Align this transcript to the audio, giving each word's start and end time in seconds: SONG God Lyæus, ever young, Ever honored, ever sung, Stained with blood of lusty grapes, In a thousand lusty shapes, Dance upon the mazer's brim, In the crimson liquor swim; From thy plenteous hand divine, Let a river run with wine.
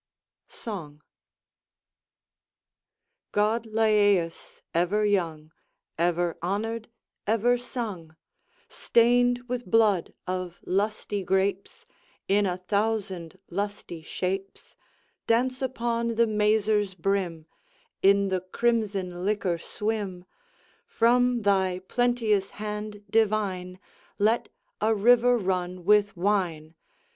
SONG 0.47 1.03
God 3.31 3.65
Lyæus, 3.65 4.63
ever 4.73 5.05
young, 5.05 5.51
Ever 5.95 6.39
honored, 6.41 6.89
ever 7.27 7.55
sung, 7.59 8.15
Stained 8.67 9.41
with 9.47 9.69
blood 9.69 10.15
of 10.25 10.59
lusty 10.65 11.23
grapes, 11.23 11.85
In 12.27 12.47
a 12.47 12.57
thousand 12.57 13.37
lusty 13.51 14.01
shapes, 14.01 14.75
Dance 15.27 15.61
upon 15.61 16.15
the 16.15 16.25
mazer's 16.25 16.95
brim, 16.95 17.45
In 18.01 18.29
the 18.29 18.41
crimson 18.41 19.23
liquor 19.23 19.59
swim; 19.59 20.25
From 20.87 21.43
thy 21.43 21.77
plenteous 21.77 22.49
hand 22.57 23.03
divine, 23.07 23.79
Let 24.17 24.49
a 24.81 24.95
river 24.95 25.37
run 25.37 25.85
with 25.85 26.17
wine. 26.17 26.73